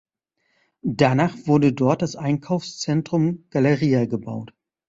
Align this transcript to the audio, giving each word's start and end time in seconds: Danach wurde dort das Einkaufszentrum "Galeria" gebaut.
Danach 0.81 1.37
wurde 1.45 1.73
dort 1.73 2.01
das 2.01 2.15
Einkaufszentrum 2.15 3.43
"Galeria" 3.51 4.05
gebaut. 4.07 4.51